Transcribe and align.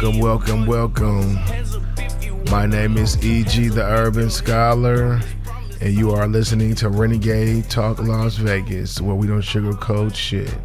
Welcome, 0.00 0.20
welcome, 0.20 0.66
welcome. 0.66 1.34
My 2.52 2.66
name 2.66 2.96
is 2.96 3.16
E.G. 3.24 3.70
the 3.70 3.82
Urban 3.82 4.30
Scholar, 4.30 5.20
and 5.80 5.92
you 5.92 6.12
are 6.12 6.28
listening 6.28 6.76
to 6.76 6.88
Renegade 6.88 7.68
Talk 7.68 7.98
Las 7.98 8.36
Vegas, 8.36 9.00
where 9.00 9.16
we 9.16 9.26
don't 9.26 9.40
sugarcoat 9.40 10.14
shit. 10.14 10.56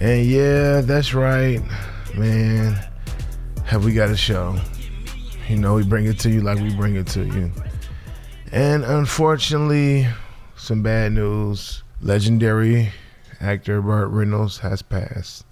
And 0.00 0.26
yeah, 0.26 0.80
that's 0.80 1.14
right, 1.14 1.62
man. 2.16 2.76
Have 3.64 3.84
we 3.84 3.94
got 3.94 4.10
a 4.10 4.16
show? 4.16 4.58
You 5.48 5.58
know, 5.58 5.74
we 5.74 5.84
bring 5.84 6.06
it 6.06 6.18
to 6.18 6.28
you 6.28 6.40
like 6.40 6.58
we 6.58 6.74
bring 6.74 6.96
it 6.96 7.06
to 7.08 7.26
you. 7.26 7.52
And 8.50 8.82
unfortunately, 8.84 10.08
some 10.56 10.82
bad 10.82 11.12
news. 11.12 11.84
Legendary 12.02 12.90
actor 13.40 13.80
Burt 13.80 14.10
Reynolds 14.10 14.58
has 14.58 14.82
passed. 14.82 15.44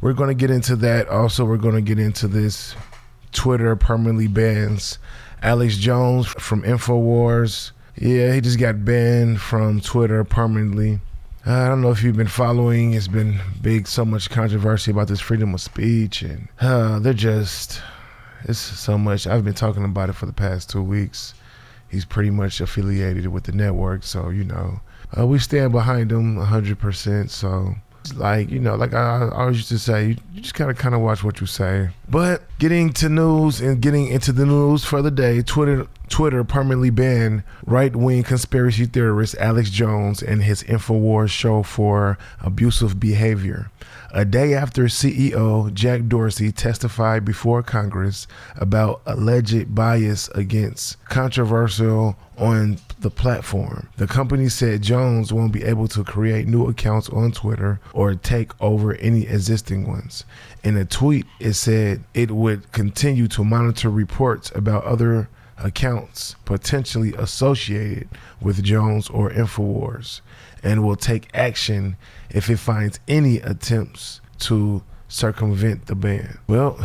We're 0.00 0.12
going 0.12 0.28
to 0.28 0.34
get 0.34 0.50
into 0.50 0.76
that. 0.76 1.08
Also, 1.08 1.44
we're 1.44 1.56
going 1.56 1.74
to 1.74 1.80
get 1.80 1.98
into 1.98 2.28
this 2.28 2.74
Twitter 3.32 3.74
permanently 3.76 4.28
bans 4.28 4.98
Alex 5.42 5.76
Jones 5.76 6.26
from 6.26 6.62
InfoWars. 6.62 7.72
Yeah, 7.96 8.32
he 8.32 8.40
just 8.40 8.58
got 8.58 8.84
banned 8.84 9.40
from 9.40 9.80
Twitter 9.80 10.22
permanently. 10.24 11.00
I 11.46 11.68
don't 11.68 11.80
know 11.80 11.90
if 11.90 12.02
you've 12.02 12.16
been 12.16 12.28
following. 12.28 12.92
It's 12.94 13.08
been 13.08 13.40
big, 13.62 13.88
so 13.88 14.04
much 14.04 14.30
controversy 14.30 14.90
about 14.90 15.08
this 15.08 15.20
freedom 15.20 15.54
of 15.54 15.60
speech, 15.60 16.22
and 16.22 16.48
uh, 16.60 16.98
they're 16.98 17.14
just 17.14 17.80
it's 18.44 18.58
so 18.58 18.98
much. 18.98 19.26
I've 19.26 19.44
been 19.44 19.54
talking 19.54 19.84
about 19.84 20.10
it 20.10 20.14
for 20.14 20.26
the 20.26 20.32
past 20.32 20.70
two 20.70 20.82
weeks. 20.82 21.34
He's 21.88 22.04
pretty 22.04 22.30
much 22.30 22.60
affiliated 22.60 23.26
with 23.28 23.44
the 23.44 23.52
network, 23.52 24.02
so 24.04 24.28
you 24.28 24.44
know 24.44 24.80
uh, 25.16 25.26
we 25.26 25.38
stand 25.38 25.72
behind 25.72 26.12
him 26.12 26.36
hundred 26.36 26.78
percent. 26.78 27.30
So 27.30 27.74
it's 27.87 27.87
like 28.16 28.50
you 28.50 28.58
know, 28.58 28.74
like 28.76 28.94
I, 28.94 29.26
I 29.26 29.42
always 29.42 29.56
used 29.56 29.68
to 29.68 29.78
say, 29.78 30.16
you, 30.32 30.40
just 30.40 30.54
gotta 30.54 30.74
kind 30.74 30.94
of 30.94 31.00
watch 31.00 31.22
what 31.24 31.40
you 31.40 31.46
say. 31.46 31.90
But 32.08 32.42
getting 32.58 32.92
to 32.94 33.08
news 33.08 33.60
and 33.60 33.80
getting 33.80 34.08
into 34.08 34.32
the 34.32 34.46
news 34.46 34.84
for 34.84 35.02
the 35.02 35.10
day, 35.10 35.42
Twitter 35.42 35.86
Twitter 36.08 36.42
permanently 36.44 36.90
banned 36.90 37.42
right-wing 37.66 38.22
conspiracy 38.22 38.86
theorist 38.86 39.36
Alex 39.38 39.70
Jones 39.70 40.22
and 40.22 40.42
his 40.42 40.62
Infowars 40.64 41.30
show 41.30 41.62
for 41.62 42.18
abusive 42.40 42.98
behavior. 42.98 43.70
A 44.10 44.24
day 44.24 44.54
after 44.54 44.84
CEO 44.84 45.72
Jack 45.74 46.06
Dorsey 46.08 46.50
testified 46.50 47.26
before 47.26 47.62
Congress 47.62 48.26
about 48.56 49.02
alleged 49.04 49.74
bias 49.74 50.28
against 50.28 51.02
controversial 51.04 52.16
on 52.38 52.78
the 53.00 53.10
platform. 53.10 53.88
The 53.96 54.06
company 54.06 54.48
said 54.48 54.82
Jones 54.82 55.32
won't 55.32 55.52
be 55.52 55.64
able 55.64 55.88
to 55.88 56.04
create 56.04 56.46
new 56.46 56.66
accounts 56.66 57.08
on 57.08 57.32
Twitter 57.32 57.80
or 57.92 58.14
take 58.14 58.52
over 58.60 58.94
any 58.94 59.26
existing 59.26 59.86
ones. 59.86 60.24
In 60.64 60.76
a 60.76 60.84
tweet, 60.84 61.26
it 61.40 61.54
said 61.54 62.04
it 62.14 62.30
would 62.30 62.70
continue 62.72 63.28
to 63.28 63.44
monitor 63.44 63.90
reports 63.90 64.50
about 64.54 64.84
other 64.84 65.28
accounts 65.58 66.36
potentially 66.44 67.14
associated 67.14 68.08
with 68.40 68.62
Jones 68.62 69.08
or 69.08 69.30
InfoWars 69.30 70.20
and 70.62 70.84
will 70.84 70.96
take 70.96 71.28
action 71.34 71.96
if 72.30 72.48
it 72.50 72.58
finds 72.58 73.00
any 73.08 73.38
attempts 73.38 74.20
to 74.38 74.82
circumvent 75.08 75.86
the 75.86 75.94
ban. 75.94 76.38
Well, 76.46 76.78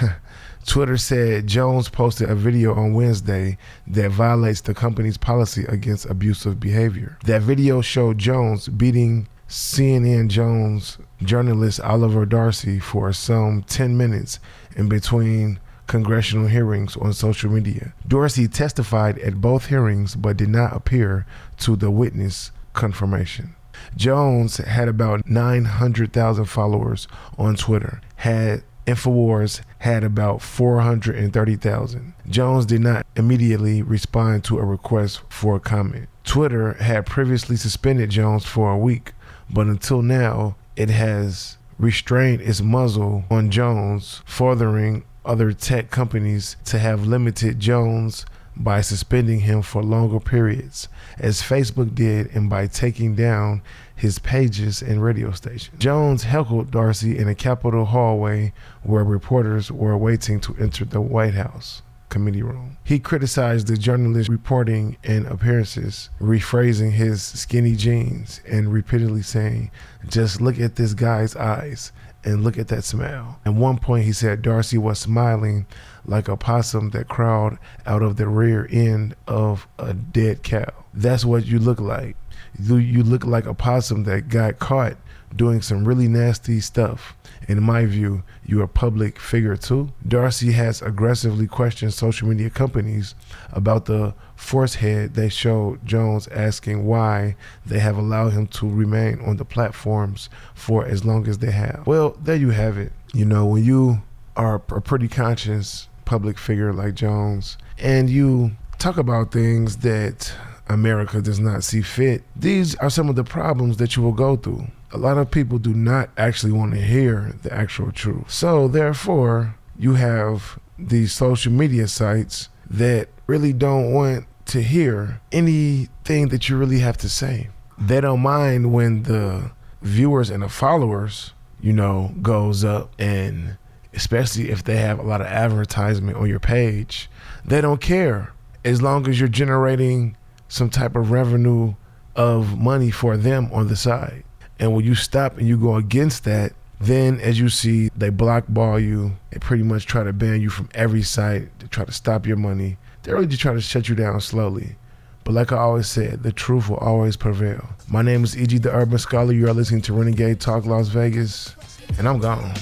Twitter 0.66 0.96
said 0.96 1.46
Jones 1.46 1.88
posted 1.88 2.30
a 2.30 2.34
video 2.34 2.74
on 2.74 2.94
Wednesday 2.94 3.58
that 3.86 4.10
violates 4.10 4.60
the 4.60 4.74
company's 4.74 5.18
policy 5.18 5.64
against 5.68 6.06
abusive 6.06 6.60
behavior. 6.60 7.18
That 7.24 7.42
video 7.42 7.80
showed 7.80 8.18
Jones 8.18 8.68
beating 8.68 9.28
CNN 9.48 10.28
Jones 10.28 10.98
journalist 11.22 11.80
Oliver 11.80 12.24
Darcy 12.24 12.78
for 12.78 13.12
some 13.12 13.62
10 13.64 13.96
minutes 13.96 14.38
in 14.76 14.88
between 14.88 15.60
congressional 15.86 16.46
hearings 16.46 16.96
on 16.96 17.12
social 17.12 17.50
media. 17.50 17.92
Dorsey 18.08 18.48
testified 18.48 19.18
at 19.18 19.40
both 19.42 19.66
hearings 19.66 20.14
but 20.14 20.38
did 20.38 20.48
not 20.48 20.74
appear 20.74 21.26
to 21.58 21.76
the 21.76 21.90
witness 21.90 22.50
confirmation. 22.72 23.54
Jones 23.96 24.56
had 24.56 24.88
about 24.88 25.28
900,000 25.28 26.44
followers 26.46 27.08
on 27.36 27.56
Twitter, 27.56 28.00
had 28.16 28.62
InfoWars 28.86 29.60
had 29.78 30.04
about 30.04 30.42
430,000. 30.42 32.14
Jones 32.28 32.66
did 32.66 32.80
not 32.80 33.06
immediately 33.16 33.82
respond 33.82 34.44
to 34.44 34.58
a 34.58 34.64
request 34.64 35.20
for 35.28 35.56
a 35.56 35.60
comment. 35.60 36.08
Twitter 36.24 36.74
had 36.74 37.06
previously 37.06 37.56
suspended 37.56 38.10
Jones 38.10 38.44
for 38.44 38.70
a 38.70 38.78
week, 38.78 39.12
but 39.50 39.66
until 39.66 40.02
now, 40.02 40.56
it 40.76 40.90
has 40.90 41.58
restrained 41.78 42.40
its 42.40 42.60
muzzle 42.60 43.24
on 43.30 43.50
Jones, 43.50 44.22
furthering 44.24 45.04
other 45.24 45.52
tech 45.52 45.90
companies 45.90 46.56
to 46.64 46.78
have 46.78 47.06
limited 47.06 47.60
Jones 47.60 48.26
by 48.56 48.80
suspending 48.80 49.40
him 49.40 49.62
for 49.62 49.82
longer 49.82 50.20
periods, 50.20 50.88
as 51.18 51.42
Facebook 51.42 51.94
did, 51.94 52.34
and 52.34 52.50
by 52.50 52.66
taking 52.66 53.14
down 53.14 53.62
his 53.94 54.18
pages 54.18 54.82
and 54.82 55.02
radio 55.02 55.30
stations. 55.30 55.78
Jones 55.78 56.24
heckled 56.24 56.70
Darcy 56.70 57.16
in 57.16 57.28
a 57.28 57.34
Capitol 57.34 57.86
hallway 57.86 58.52
where 58.82 59.04
reporters 59.04 59.70
were 59.70 59.96
waiting 59.96 60.40
to 60.40 60.56
enter 60.58 60.84
the 60.84 61.00
White 61.00 61.34
House 61.34 61.82
committee 62.08 62.42
room. 62.42 62.76
He 62.84 62.98
criticized 62.98 63.68
the 63.68 63.76
journalist's 63.76 64.28
reporting 64.28 64.98
and 65.02 65.26
appearances, 65.26 66.10
rephrasing 66.20 66.92
his 66.92 67.22
skinny 67.22 67.74
jeans 67.74 68.40
and 68.46 68.72
repeatedly 68.72 69.22
saying, 69.22 69.70
Just 70.06 70.40
look 70.40 70.60
at 70.60 70.76
this 70.76 70.92
guy's 70.92 71.34
eyes 71.34 71.90
and 72.24 72.44
look 72.44 72.58
at 72.58 72.68
that 72.68 72.84
smile. 72.84 73.40
At 73.44 73.54
one 73.54 73.78
point, 73.78 74.04
he 74.04 74.12
said 74.12 74.42
Darcy 74.42 74.78
was 74.78 74.98
smiling 74.98 75.66
like 76.04 76.28
a 76.28 76.36
possum 76.36 76.90
that 76.90 77.08
crawled 77.08 77.58
out 77.86 78.02
of 78.02 78.16
the 78.16 78.28
rear 78.28 78.68
end 78.70 79.14
of 79.26 79.66
a 79.78 79.94
dead 79.94 80.42
cow. 80.42 80.84
That's 80.94 81.24
what 81.24 81.46
you 81.46 81.58
look 81.58 81.80
like. 81.80 82.16
You, 82.58 83.02
look 83.02 83.24
like 83.24 83.46
a 83.46 83.54
possum 83.54 84.04
that 84.04 84.28
got 84.28 84.58
caught 84.58 84.96
doing 85.36 85.62
some 85.62 85.84
really 85.84 86.08
nasty 86.08 86.60
stuff. 86.60 87.14
In 87.48 87.62
my 87.62 87.86
view, 87.86 88.22
you're 88.44 88.64
a 88.64 88.68
public 88.68 89.18
figure 89.18 89.56
too. 89.56 89.92
Darcy 90.06 90.52
has 90.52 90.80
aggressively 90.80 91.46
questioned 91.46 91.92
social 91.92 92.28
media 92.28 92.50
companies 92.50 93.14
about 93.52 93.86
the 93.86 94.14
force 94.36 94.76
head 94.76 95.14
they 95.14 95.28
showed 95.28 95.84
Jones, 95.84 96.28
asking 96.28 96.84
why 96.84 97.36
they 97.66 97.78
have 97.78 97.96
allowed 97.96 98.32
him 98.32 98.46
to 98.48 98.68
remain 98.68 99.20
on 99.20 99.36
the 99.36 99.44
platforms 99.44 100.28
for 100.54 100.86
as 100.86 101.04
long 101.04 101.26
as 101.28 101.38
they 101.38 101.50
have. 101.50 101.82
Well, 101.86 102.16
there 102.22 102.36
you 102.36 102.50
have 102.50 102.78
it. 102.78 102.92
You 103.12 103.24
know, 103.24 103.46
when 103.46 103.64
you 103.64 104.02
are 104.36 104.54
a 104.54 104.80
pretty 104.80 105.08
conscious 105.08 105.88
public 106.04 106.38
figure 106.38 106.72
like 106.72 106.94
Jones 106.94 107.58
and 107.78 108.08
you 108.08 108.52
talk 108.78 108.96
about 108.96 109.32
things 109.32 109.78
that 109.78 110.32
America 110.68 111.20
does 111.20 111.38
not 111.40 111.64
see 111.64 111.82
fit, 111.82 112.22
these 112.36 112.74
are 112.76 112.90
some 112.90 113.08
of 113.08 113.16
the 113.16 113.24
problems 113.24 113.76
that 113.78 113.96
you 113.96 114.02
will 114.02 114.12
go 114.12 114.36
through. 114.36 114.66
A 114.92 114.98
lot 114.98 115.18
of 115.18 115.30
people 115.30 115.58
do 115.58 115.72
not 115.74 116.10
actually 116.16 116.52
want 116.52 116.74
to 116.74 116.80
hear 116.80 117.34
the 117.42 117.52
actual 117.52 117.92
truth. 117.92 118.30
So, 118.30 118.68
therefore, 118.68 119.56
you 119.78 119.94
have 119.94 120.58
these 120.78 121.12
social 121.12 121.52
media 121.52 121.88
sites 121.88 122.48
that 122.68 123.08
really 123.26 123.52
don't 123.52 123.92
want 123.92 124.26
to 124.46 124.62
hear 124.62 125.20
anything 125.30 126.28
that 126.28 126.48
you 126.48 126.56
really 126.56 126.80
have 126.80 126.98
to 126.98 127.08
say. 127.08 127.48
They 127.78 128.00
don't 128.00 128.20
mind 128.20 128.72
when 128.72 129.04
the 129.04 129.52
viewers 129.80 130.30
and 130.30 130.42
the 130.42 130.48
followers, 130.48 131.32
you 131.60 131.72
know, 131.72 132.14
goes 132.20 132.64
up 132.64 132.92
and 132.98 133.56
especially 133.94 134.50
if 134.50 134.64
they 134.64 134.76
have 134.76 134.98
a 134.98 135.02
lot 135.02 135.20
of 135.20 135.26
advertisement 135.26 136.16
on 136.16 136.28
your 136.28 136.40
page, 136.40 137.10
they 137.44 137.60
don't 137.60 137.80
care 137.80 138.32
as 138.64 138.80
long 138.80 139.08
as 139.08 139.18
you're 139.18 139.28
generating 139.28 140.16
some 140.48 140.70
type 140.70 140.96
of 140.96 141.10
revenue 141.10 141.74
of 142.14 142.58
money 142.58 142.90
for 142.90 143.16
them 143.16 143.50
on 143.52 143.68
the 143.68 143.76
side. 143.76 144.24
And 144.62 144.72
when 144.76 144.84
you 144.84 144.94
stop 144.94 145.38
and 145.38 145.48
you 145.48 145.56
go 145.56 145.74
against 145.74 146.22
that, 146.22 146.52
then 146.80 147.18
as 147.18 147.36
you 147.36 147.48
see, 147.48 147.90
they 147.96 148.10
blackball 148.10 148.78
you. 148.78 149.16
They 149.32 149.40
pretty 149.40 149.64
much 149.64 149.86
try 149.86 150.04
to 150.04 150.12
ban 150.12 150.40
you 150.40 150.50
from 150.50 150.68
every 150.72 151.02
site 151.02 151.58
to 151.58 151.66
try 151.66 151.84
to 151.84 151.90
stop 151.90 152.28
your 152.28 152.36
money. 152.36 152.76
They're 153.02 153.16
really 153.16 153.26
just 153.26 153.42
trying 153.42 153.56
to 153.56 153.60
shut 153.60 153.88
you 153.88 153.96
down 153.96 154.20
slowly. 154.20 154.76
But 155.24 155.34
like 155.34 155.50
I 155.50 155.56
always 155.56 155.88
said, 155.88 156.22
the 156.22 156.30
truth 156.30 156.68
will 156.68 156.76
always 156.76 157.16
prevail. 157.16 157.70
My 157.88 158.02
name 158.02 158.22
is 158.22 158.38
E.G. 158.38 158.58
the 158.58 158.72
Urban 158.72 158.98
Scholar. 158.98 159.32
You 159.32 159.48
are 159.48 159.52
listening 159.52 159.82
to 159.82 159.94
Renegade 159.94 160.38
Talk 160.38 160.64
Las 160.64 160.86
Vegas, 160.86 161.56
and 161.98 162.08
I'm 162.08 162.20
gone. 162.20 162.54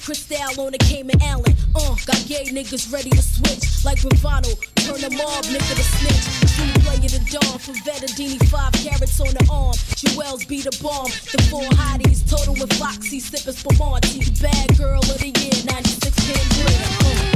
Cristal 0.00 0.66
on 0.66 0.72
Cayman 0.72 1.22
Allen. 1.22 1.54
Uh, 1.76 1.94
got 2.06 2.24
gay 2.26 2.46
niggas 2.46 2.92
ready 2.92 3.10
to 3.10 3.22
switch 3.22 3.84
like 3.84 4.00
Bravado. 4.02 4.48
Turn 4.76 4.96
nigga 4.96 5.76
to 5.76 5.82
snitch. 5.82 6.49
True 6.60 6.82
play 6.82 6.96
of 6.96 7.12
the 7.12 7.38
dawn 7.40 7.58
from 7.58 7.74
Vettadini, 7.86 8.38
five 8.48 8.72
carats 8.72 9.20
on 9.20 9.32
the 9.32 9.48
arm. 9.50 9.74
Jewels 9.96 10.44
beat 10.44 10.66
a 10.66 10.82
bomb. 10.82 11.06
The 11.32 11.42
four 11.50 11.62
hotties, 11.80 12.28
total 12.28 12.54
with 12.54 12.72
Foxy, 12.74 13.18
sipping 13.20 13.54
Spumante. 13.54 14.18
The 14.18 14.30
bad 14.42 14.76
girl 14.76 15.00
of 15.00 15.18
the 15.18 15.28
year, 15.28 15.64
96 15.64 16.16
Cambria. 16.26 16.76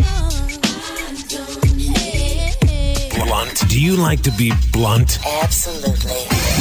Uh. 0.05 0.35
Blunt. 3.25 3.69
Do 3.69 3.81
you 3.81 3.97
like 3.97 4.21
to 4.23 4.31
be 4.33 4.53
blunt? 4.73 5.19
Absolutely. 5.43 6.13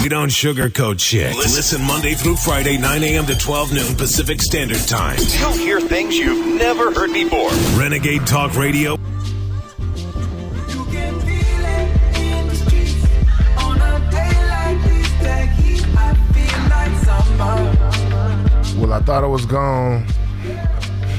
We 0.01 0.09
don't 0.09 0.29
sugarcoat 0.29 0.99
shit. 0.99 1.35
Listen 1.35 1.83
Monday 1.85 2.13
through 2.13 2.37
Friday, 2.37 2.77
9 2.77 3.03
a.m. 3.03 3.25
to 3.25 3.37
12 3.37 3.73
noon 3.73 3.95
Pacific 3.95 4.41
Standard 4.41 4.87
Time. 4.87 5.17
You'll 5.39 5.51
hear 5.53 5.81
things 5.81 6.17
you've 6.17 6.57
never 6.57 6.93
heard 6.93 7.13
before. 7.13 7.51
Renegade 7.77 8.25
Talk 8.25 8.55
Radio. 8.55 8.97
Thought 19.05 19.23
I 19.25 19.27
was 19.27 19.45
gone, 19.45 20.05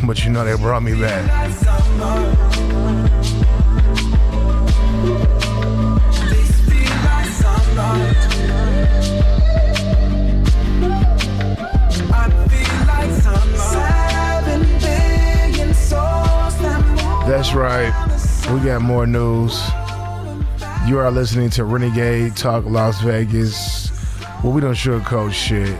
but 0.06 0.24
you 0.24 0.30
know 0.30 0.42
they 0.42 0.56
brought 0.56 0.82
me 0.82 0.98
back. 0.98 1.22
That's 17.26 17.52
right. 17.52 17.92
We 18.50 18.60
got 18.60 18.80
more 18.80 19.06
news. 19.06 19.60
You 20.86 20.98
are 21.00 21.10
listening 21.10 21.50
to 21.50 21.64
Renegade 21.64 22.34
Talk 22.34 22.64
Las 22.64 23.02
Vegas. 23.02 23.90
Well, 24.42 24.52
we 24.54 24.62
don't 24.62 24.74
sugarcoat 24.74 25.32
shit. 25.32 25.78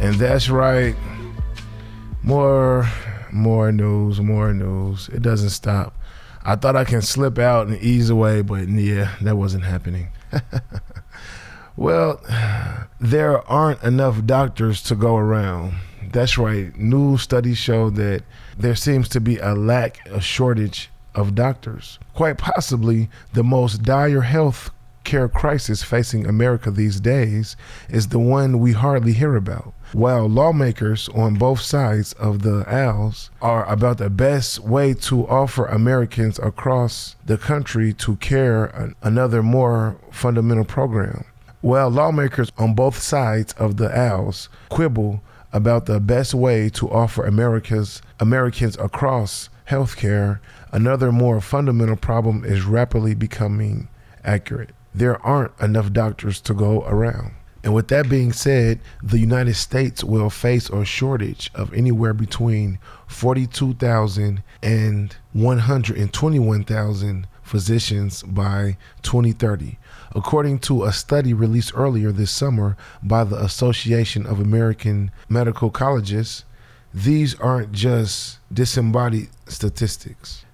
And 0.00 0.14
that's 0.16 0.48
right. 0.48 0.94
More, 2.22 2.88
more 3.32 3.72
news, 3.72 4.20
more 4.20 4.52
news. 4.52 5.08
It 5.08 5.22
doesn't 5.22 5.50
stop. 5.50 5.94
I 6.44 6.54
thought 6.54 6.76
I 6.76 6.84
can 6.84 7.02
slip 7.02 7.38
out 7.38 7.66
and 7.66 7.76
ease 7.82 8.10
away, 8.10 8.42
but 8.42 8.68
yeah, 8.68 9.16
that 9.22 9.36
wasn't 9.36 9.64
happening. 9.64 10.08
well, 11.76 12.20
there 13.00 13.40
aren't 13.50 13.82
enough 13.82 14.24
doctors 14.26 14.82
to 14.84 14.94
go 14.94 15.16
around. 15.16 15.74
That's 16.12 16.38
right. 16.38 16.76
New 16.76 17.18
studies 17.18 17.58
show 17.58 17.90
that 17.90 18.22
there 18.56 18.76
seems 18.76 19.08
to 19.10 19.20
be 19.20 19.38
a 19.38 19.54
lack, 19.54 20.06
a 20.08 20.20
shortage 20.20 20.90
of 21.14 21.34
doctors. 21.34 21.98
Quite 22.14 22.38
possibly 22.38 23.08
the 23.32 23.42
most 23.42 23.82
dire 23.82 24.20
health 24.20 24.70
care 25.06 25.28
crisis 25.28 25.82
facing 25.82 26.26
America 26.26 26.70
these 26.70 27.00
days 27.00 27.56
is 27.88 28.08
the 28.08 28.18
one 28.18 28.58
we 28.58 28.72
hardly 28.72 29.14
hear 29.14 29.36
about. 29.36 29.72
While 29.92 30.28
lawmakers 30.28 31.08
on 31.14 31.36
both 31.36 31.60
sides 31.60 32.12
of 32.14 32.42
the 32.42 32.64
aisles 32.68 33.30
are 33.40 33.64
about 33.64 33.96
the 33.96 34.10
best 34.10 34.58
way 34.58 34.92
to 35.08 35.26
offer 35.28 35.64
Americans 35.64 36.38
across 36.40 37.16
the 37.24 37.38
country 37.38 37.94
to 37.94 38.16
care 38.16 38.66
an- 38.66 38.94
another 39.02 39.42
more 39.42 39.96
fundamental 40.10 40.64
program. 40.64 41.24
While 41.62 41.88
lawmakers 41.88 42.52
on 42.58 42.74
both 42.74 42.98
sides 42.98 43.54
of 43.54 43.78
the 43.78 43.96
aisles 43.96 44.50
quibble 44.68 45.22
about 45.52 45.86
the 45.86 46.00
best 46.00 46.34
way 46.34 46.68
to 46.68 46.90
offer 46.90 47.24
America's 47.24 48.02
Americans 48.20 48.76
across 48.76 49.48
healthcare. 49.68 50.38
Another 50.72 51.10
more 51.10 51.40
fundamental 51.40 51.96
problem 51.96 52.44
is 52.44 52.64
rapidly 52.64 53.14
becoming 53.14 53.88
accurate. 54.24 54.75
There 54.96 55.24
aren't 55.24 55.52
enough 55.60 55.92
doctors 55.92 56.40
to 56.40 56.54
go 56.54 56.82
around. 56.86 57.32
And 57.62 57.74
with 57.74 57.88
that 57.88 58.08
being 58.08 58.32
said, 58.32 58.80
the 59.02 59.18
United 59.18 59.56
States 59.56 60.02
will 60.02 60.30
face 60.30 60.70
a 60.70 60.86
shortage 60.86 61.50
of 61.54 61.74
anywhere 61.74 62.14
between 62.14 62.78
42,000 63.06 64.42
and 64.62 65.14
121,000 65.34 67.26
physicians 67.42 68.22
by 68.22 68.78
2030. 69.02 69.78
According 70.14 70.60
to 70.60 70.84
a 70.84 70.92
study 70.94 71.34
released 71.34 71.72
earlier 71.74 72.10
this 72.10 72.30
summer 72.30 72.74
by 73.02 73.24
the 73.24 73.36
Association 73.36 74.24
of 74.24 74.40
American 74.40 75.10
Medical 75.28 75.70
Colleges, 75.70 76.46
these 76.94 77.34
aren't 77.34 77.72
just 77.72 78.38
disembodied 78.50 79.28
statistics. 79.46 80.45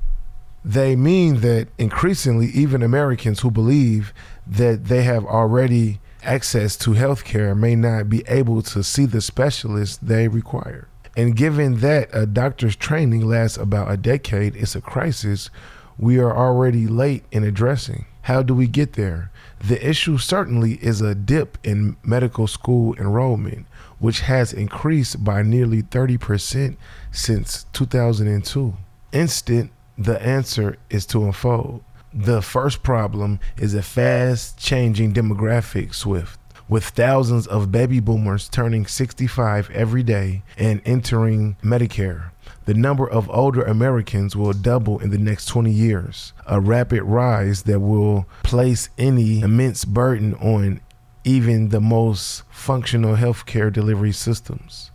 They 0.65 0.95
mean 0.95 1.41
that 1.41 1.69
increasingly, 1.79 2.47
even 2.49 2.83
Americans 2.83 3.41
who 3.41 3.51
believe 3.51 4.15
that 4.47 4.85
they 4.85 5.03
have 5.03 5.25
already 5.25 6.01
access 6.23 6.77
to 6.77 6.93
health 6.93 7.25
care 7.25 7.55
may 7.55 7.75
not 7.75 8.09
be 8.09 8.23
able 8.29 8.63
to 8.63 8.83
see 8.83 9.07
the 9.07 9.21
specialists 9.21 9.97
they 9.97 10.29
require. 10.29 10.89
And 11.17 11.37
given 11.37 11.81
that 11.81 12.09
a 12.13 12.27
doctor's 12.27 12.77
training 12.77 13.27
lasts 13.27 13.59
about 13.59 13.91
a 13.91 13.97
decade, 13.97 14.57
it's 14.57 14.77
a 14.77 14.81
crisis 14.81 15.51
we 15.99 16.19
are 16.19 16.35
already 16.35 16.87
late 16.87 17.25
in 17.31 17.45
addressing. 17.45 18.07
How 18.23 18.43
do 18.43 18.55
we 18.55 18.67
get 18.67 18.95
there? 18.95 19.31
The 19.59 19.87
issue 19.87 20.17
certainly 20.17 20.75
is 20.75 21.01
a 21.01 21.15
dip 21.15 21.59
in 21.65 21.97
medical 22.03 22.47
school 22.47 22.95
enrollment, 22.95 23.67
which 23.99 24.21
has 24.21 24.53
increased 24.53 25.23
by 25.25 25.43
nearly 25.43 25.83
30% 25.83 26.77
since 27.11 27.67
2002. 27.73 28.75
Instant, 29.13 29.71
the 30.05 30.21
answer 30.23 30.77
is 30.91 31.07
to 31.07 31.25
unfold. 31.25 31.83
The 32.13 32.43
first 32.43 32.83
problem 32.83 33.41
is 33.57 33.75
a 33.75 33.83
fast 33.83 34.59
changing 34.59 35.15
demographic 35.15 35.95
swift. 35.95 36.39
With 36.69 36.85
thousands 36.85 37.47
of 37.47 37.73
baby 37.73 38.01
boomers 38.01 38.49
turning 38.49 38.87
65 38.87 39.71
every 39.71 40.03
day 40.03 40.43
and 40.57 40.81
entering 40.85 41.57
Medicare, 41.63 42.31
the 42.65 42.75
number 42.75 43.09
of 43.09 43.29
older 43.31 43.63
Americans 43.63 44.37
will 44.37 44.53
double 44.53 44.99
in 45.01 45.11
the 45.11 45.19
next 45.19 45.47
20 45.47 45.71
years, 45.71 46.33
a 46.47 46.61
rapid 46.61 47.03
rise 47.03 47.65
that 47.65 47.81
will 47.81 48.27
place 48.45 48.89
any 48.97 49.41
immense 49.41 49.85
burden 49.85 50.35
on 50.35 50.81
even 51.25 51.71
the 51.71 51.81
most 51.81 52.43
functional 52.51 53.17
healthcare 53.17 53.73
delivery 53.73 54.13
systems. 54.13 54.92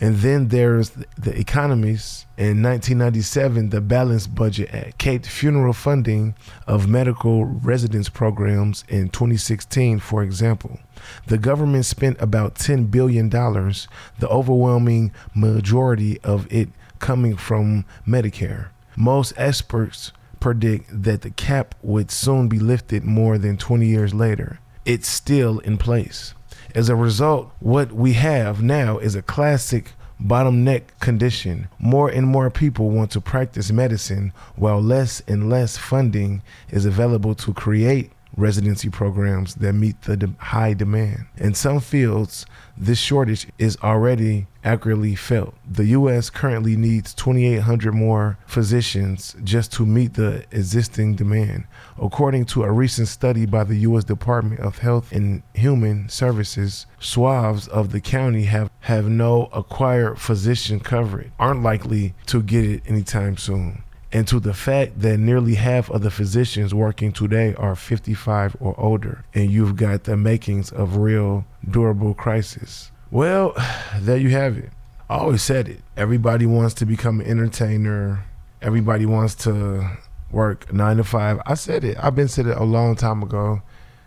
And 0.00 0.16
then 0.18 0.48
there's 0.48 0.90
the 0.90 1.36
economies. 1.38 2.24
In 2.36 2.62
1997, 2.62 3.70
the 3.70 3.80
Balanced 3.80 4.32
Budget 4.32 4.72
Act 4.72 4.98
capped 4.98 5.26
funeral 5.26 5.72
funding 5.72 6.36
of 6.68 6.88
medical 6.88 7.44
residence 7.44 8.08
programs. 8.08 8.84
In 8.88 9.08
2016, 9.08 9.98
for 9.98 10.22
example, 10.22 10.78
the 11.26 11.36
government 11.36 11.84
spent 11.84 12.20
about 12.20 12.54
$10 12.54 12.92
billion, 12.92 13.28
the 13.28 14.28
overwhelming 14.30 15.12
majority 15.34 16.20
of 16.20 16.46
it 16.52 16.68
coming 17.00 17.36
from 17.36 17.84
Medicare. 18.06 18.68
Most 18.96 19.32
experts 19.36 20.12
predict 20.38 21.02
that 21.02 21.22
the 21.22 21.30
cap 21.30 21.74
would 21.82 22.12
soon 22.12 22.48
be 22.48 22.60
lifted 22.60 23.02
more 23.04 23.36
than 23.36 23.56
20 23.56 23.86
years 23.86 24.14
later. 24.14 24.60
It's 24.84 25.08
still 25.08 25.58
in 25.60 25.76
place. 25.76 26.34
As 26.78 26.88
a 26.88 26.94
result, 26.94 27.50
what 27.58 27.90
we 27.90 28.12
have 28.12 28.62
now 28.62 28.98
is 28.98 29.16
a 29.16 29.20
classic 29.20 29.94
bottom 30.20 30.62
neck 30.62 30.96
condition. 31.00 31.66
More 31.80 32.08
and 32.08 32.24
more 32.24 32.50
people 32.50 32.90
want 32.90 33.10
to 33.10 33.20
practice 33.20 33.72
medicine 33.72 34.32
while 34.54 34.80
less 34.80 35.20
and 35.26 35.50
less 35.50 35.76
funding 35.76 36.40
is 36.70 36.86
available 36.86 37.34
to 37.34 37.52
create 37.52 38.12
residency 38.38 38.88
programs 38.88 39.56
that 39.56 39.72
meet 39.72 40.02
the 40.02 40.16
de- 40.16 40.34
high 40.38 40.72
demand. 40.72 41.26
In 41.36 41.54
some 41.54 41.80
fields, 41.80 42.46
this 42.76 42.98
shortage 42.98 43.48
is 43.58 43.76
already 43.82 44.46
accurately 44.64 45.14
felt. 45.14 45.54
The 45.68 45.86
U.S. 45.86 46.30
currently 46.30 46.76
needs 46.76 47.14
2,800 47.14 47.92
more 47.92 48.38
physicians 48.46 49.34
just 49.42 49.72
to 49.74 49.86
meet 49.86 50.14
the 50.14 50.44
existing 50.50 51.16
demand. 51.16 51.64
According 52.00 52.46
to 52.46 52.62
a 52.62 52.70
recent 52.72 53.08
study 53.08 53.46
by 53.46 53.64
the 53.64 53.76
U.S. 53.78 54.04
Department 54.04 54.60
of 54.60 54.78
Health 54.78 55.10
and 55.12 55.42
Human 55.54 56.08
Services, 56.08 56.86
swaths 57.00 57.66
of 57.66 57.90
the 57.90 58.00
county 58.00 58.44
have, 58.44 58.70
have 58.80 59.08
no 59.08 59.48
acquired 59.52 60.20
physician 60.20 60.80
coverage, 60.80 61.32
aren't 61.38 61.62
likely 61.62 62.14
to 62.26 62.42
get 62.42 62.64
it 62.64 62.82
anytime 62.86 63.36
soon 63.36 63.82
and 64.12 64.26
to 64.28 64.40
the 64.40 64.54
fact 64.54 65.00
that 65.00 65.18
nearly 65.18 65.54
half 65.54 65.90
of 65.90 66.02
the 66.02 66.10
physicians 66.10 66.74
working 66.74 67.12
today 67.12 67.54
are 67.56 67.76
55 67.76 68.56
or 68.60 68.78
older, 68.80 69.24
and 69.34 69.50
you've 69.50 69.76
got 69.76 70.04
the 70.04 70.16
makings 70.16 70.70
of 70.70 70.96
real 70.96 71.44
durable 71.68 72.14
crisis. 72.14 72.90
Well, 73.10 73.54
there 74.00 74.16
you 74.16 74.30
have 74.30 74.56
it. 74.56 74.70
I 75.10 75.18
always 75.18 75.42
said 75.42 75.68
it. 75.68 75.80
Everybody 75.96 76.46
wants 76.46 76.74
to 76.74 76.86
become 76.86 77.20
an 77.20 77.26
entertainer. 77.26 78.24
Everybody 78.60 79.06
wants 79.06 79.34
to 79.36 79.90
work 80.30 80.72
nine 80.72 80.98
to 80.98 81.04
five. 81.04 81.40
I 81.46 81.54
said 81.54 81.84
it. 81.84 81.96
I've 82.00 82.14
been 82.14 82.28
said 82.28 82.46
it 82.46 82.56
a 82.56 82.64
long 82.64 82.96
time 82.96 83.22
ago. 83.22 83.62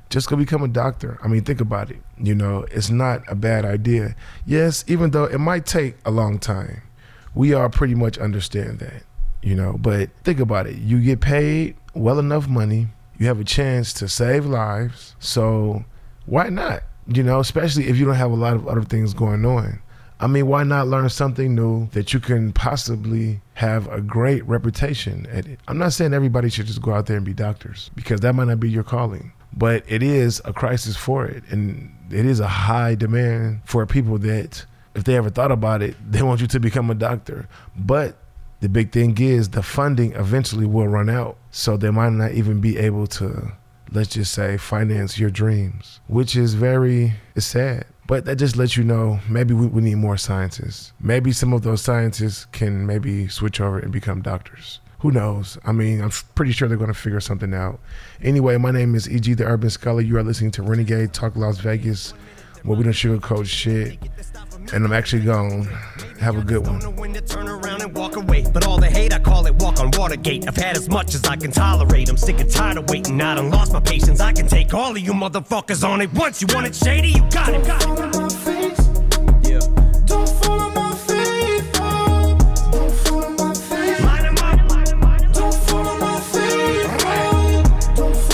Just 0.10 0.30
go 0.30 0.36
become 0.36 0.62
a 0.62 0.68
doctor. 0.68 1.18
I 1.24 1.28
mean, 1.28 1.44
think 1.44 1.62
about 1.62 1.90
it. 1.90 2.02
You 2.18 2.36
know, 2.36 2.66
it's 2.70 2.90
not 2.90 3.24
a 3.28 3.36
bad 3.36 3.66
idea. 3.66 4.16
Yes, 4.46 4.84
even 4.88 5.12
though 5.12 5.24
it 5.24 5.40
might 5.40 5.66
take 5.66 5.96
a 6.06 6.12
long 6.12 6.38
time, 6.38 6.82
we 7.34 7.54
all 7.54 7.70
pretty 7.70 7.96
much 7.96 8.18
understand 8.18 8.80
that 8.80 9.04
you 9.42 9.56
know 9.56 9.78
but 9.80 10.10
think 10.24 10.40
about 10.40 10.68
it. 10.68 10.78
You 10.78 11.02
get 11.02 11.22
paid 11.22 11.76
well 11.94 12.20
enough 12.20 12.48
money. 12.48 12.88
You 13.18 13.28
have 13.28 13.40
a 13.40 13.44
chance 13.44 13.94
to 13.94 14.08
save 14.08 14.46
lives. 14.46 15.16
So 15.20 15.86
why 16.26 16.50
not? 16.50 16.84
You 17.08 17.24
know 17.24 17.40
especially 17.40 17.88
if 17.88 17.98
you 17.98 18.06
don't 18.06 18.16
have 18.16 18.32
a 18.32 18.36
lot 18.36 18.54
of 18.54 18.68
other 18.68 18.84
things 18.84 19.14
going 19.14 19.46
on. 19.46 19.82
I 20.20 20.28
mean 20.28 20.48
why 20.48 20.64
not 20.64 20.88
learn 20.88 21.10
something 21.10 21.56
new 21.56 21.88
that 21.90 22.14
you 22.14 22.20
can 22.20 22.54
possibly 22.54 23.42
have 23.56 23.92
a 23.92 24.02
great 24.02 24.46
reputation 24.46 25.26
at 25.32 25.48
it? 25.48 25.60
I'm 25.68 25.78
not 25.78 25.94
saying 25.94 26.14
everybody 26.14 26.50
should 26.50 26.68
just 26.68 26.82
go 26.82 26.94
out 26.94 27.08
there 27.08 27.18
and 27.18 27.26
be 27.26 27.34
doctors 27.34 27.90
because 27.96 28.22
that 28.22 28.34
might 28.36 28.48
not 28.48 28.60
be 28.60 28.70
your 28.70 28.84
calling 28.84 29.34
but 29.54 29.84
it 29.88 30.02
is 30.02 30.42
a 30.46 30.54
crisis 30.54 30.96
for 30.96 31.26
it. 31.26 31.44
And 31.50 31.94
it 32.10 32.26
is 32.26 32.40
a 32.40 32.48
high 32.48 32.96
demand 32.96 33.62
for 33.66 33.86
people 33.86 34.18
that 34.20 34.66
if 34.96 35.04
they 35.04 35.16
ever 35.16 35.30
thought 35.30 35.52
about 35.52 35.82
it 35.82 35.96
they 36.12 36.22
want 36.22 36.42
you 36.42 36.48
to 36.48 36.60
become 36.60 36.90
a 36.90 36.96
doctor. 36.96 37.48
But 37.76 38.18
the 38.62 38.70
big 38.70 38.92
thing 38.92 39.18
is 39.20 39.50
the 39.50 39.64
funding 39.64 40.14
eventually 40.14 40.66
will 40.66 40.88
run 40.88 41.10
out. 41.10 41.36
So 41.50 41.76
they 41.76 41.90
might 41.90 42.14
not 42.14 42.32
even 42.32 42.62
be 42.62 42.78
able 42.78 43.08
to, 43.08 43.52
let's 43.92 44.10
just 44.10 44.34
say, 44.34 44.56
finance 44.58 45.20
your 45.20 45.32
dreams, 45.32 46.00
which 46.08 46.36
is 46.36 46.54
very 46.54 47.16
it's 47.36 47.48
sad. 47.48 47.86
But 48.08 48.26
that 48.26 48.36
just 48.36 48.58
lets 48.58 48.78
you 48.78 48.84
know 48.84 49.20
maybe 49.28 49.54
we, 49.54 49.66
we 49.68 49.82
need 49.82 49.96
more 49.96 50.18
scientists. 50.18 50.94
Maybe 51.00 51.32
some 51.32 51.54
of 51.54 51.64
those 51.64 51.82
scientists 51.82 52.46
can 52.46 52.86
maybe 52.86 53.28
switch 53.28 53.60
over 53.60 53.80
and 53.80 53.92
become 53.92 54.22
doctors. 54.22 54.80
Who 55.00 55.12
knows? 55.12 55.58
I 55.66 55.72
mean, 55.72 56.00
I'm 56.00 56.12
pretty 56.36 56.52
sure 56.52 56.68
they're 56.68 56.78
going 56.78 56.94
to 56.94 57.00
figure 57.00 57.20
something 57.20 57.56
out. 57.56 57.80
Anyway, 58.22 58.58
my 58.58 58.70
name 58.70 58.94
is 58.94 59.10
E.G. 59.10 59.34
the 59.34 59.46
Urban 59.46 59.72
Scholar. 59.72 60.02
You 60.02 60.18
are 60.18 60.24
listening 60.24 60.52
to 60.52 60.62
Renegade 60.62 61.12
Talk 61.12 61.36
Las 61.36 61.58
Vegas, 61.58 62.14
where 62.62 62.78
we 62.78 62.84
don't 62.84 62.94
sugarcoat 62.94 63.48
shit. 63.48 63.98
And 64.74 64.86
I'm 64.86 64.94
actually 64.94 65.24
going 65.24 65.64
to 65.66 66.06
have 66.20 66.38
a 66.38 66.42
good 66.42 66.68
one. 66.68 66.80
Away. 68.22 68.46
But 68.52 68.66
all 68.66 68.78
the 68.80 68.90
hate, 68.90 69.14
I 69.14 69.20
call 69.20 69.46
it 69.46 69.56
walk 69.56 69.80
on 69.80 69.92
Watergate. 69.98 70.48
I've 70.48 70.56
had 70.56 70.78
as 70.78 70.90
much 70.90 71.14
as 71.16 71.24
I 71.26 71.36
can 71.36 71.52
tolerate. 71.52 72.10
I'm 72.10 72.18
sick 72.18 72.40
and 72.40 72.50
tired 72.50 72.78
of 72.78 72.90
waiting. 72.90 73.22
I 73.22 73.36
done 73.36 73.50
lost 73.50 73.74
my 73.74 73.80
patience. 73.80 74.20
I 74.20 74.34
can 74.34 74.48
take 74.48 74.74
all 74.74 74.92
of 74.92 75.00
you 75.00 75.14
motherfuckers 75.14 75.88
on 75.88 76.02
it 76.02 76.14
once. 76.14 76.42
You 76.42 76.48
want 76.54 76.68
it 76.68 76.76
shady? 76.76 77.10
You 77.10 77.22
got 77.30 77.50
it. 77.50 77.66
Got 77.66 77.84
it. 77.84 77.90
Line 84.06 84.26
'em 84.26 84.38
up, 84.38 84.72
line 84.72 84.90
'em 84.90 85.04
up. 85.04 85.22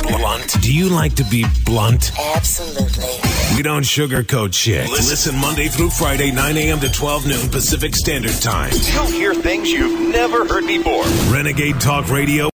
Blunt. 0.08 0.62
Do 0.62 0.74
you 0.74 0.89
like 0.89 1.15
to 1.15 1.24
be 1.25 1.46
blunt? 1.65 2.12
Absolutely. 2.36 3.26
We 3.57 3.63
don't 3.63 3.81
sugarcoat 3.81 4.53
shit. 4.53 4.87
Listen 4.87 5.35
Monday 5.35 5.67
through 5.67 5.89
Friday, 5.89 6.29
9 6.29 6.57
a.m. 6.57 6.79
to 6.79 6.91
12 6.91 7.25
noon 7.25 7.49
Pacific 7.49 7.95
Standard 7.95 8.39
Time. 8.39 8.71
You'll 8.93 9.07
hear 9.07 9.33
things 9.33 9.71
you've 9.71 10.11
never 10.11 10.47
heard 10.47 10.67
before. 10.67 11.03
Renegade 11.33 11.81
Talk 11.81 12.07
Radio. 12.11 12.51